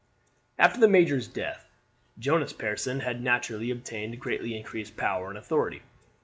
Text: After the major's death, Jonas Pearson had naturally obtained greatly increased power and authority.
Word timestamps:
After 0.57 0.79
the 0.79 0.87
major's 0.87 1.27
death, 1.27 1.69
Jonas 2.17 2.53
Pearson 2.53 3.01
had 3.01 3.21
naturally 3.21 3.69
obtained 3.69 4.19
greatly 4.19 4.57
increased 4.57 4.97
power 4.97 5.29
and 5.29 5.37
authority. 5.37 5.83